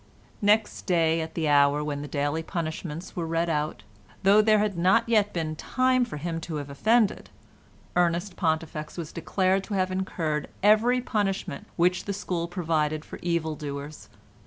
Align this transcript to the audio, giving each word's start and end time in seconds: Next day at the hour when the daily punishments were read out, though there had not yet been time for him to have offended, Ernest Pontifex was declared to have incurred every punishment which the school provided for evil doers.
Next 0.41 0.87
day 0.87 1.21
at 1.21 1.35
the 1.35 1.47
hour 1.47 1.83
when 1.83 2.01
the 2.01 2.07
daily 2.07 2.41
punishments 2.41 3.15
were 3.15 3.27
read 3.27 3.51
out, 3.51 3.83
though 4.23 4.41
there 4.41 4.57
had 4.57 4.75
not 4.75 5.07
yet 5.07 5.31
been 5.31 5.55
time 5.55 6.05
for 6.05 6.17
him 6.17 6.41
to 6.41 6.55
have 6.55 6.71
offended, 6.71 7.29
Ernest 7.95 8.35
Pontifex 8.35 8.97
was 8.97 9.11
declared 9.13 9.63
to 9.65 9.75
have 9.75 9.91
incurred 9.91 10.47
every 10.63 11.01
punishment 11.01 11.67
which 11.75 12.05
the 12.05 12.13
school 12.13 12.47
provided 12.47 13.05
for 13.05 13.19
evil 13.21 13.53
doers. 13.55 14.09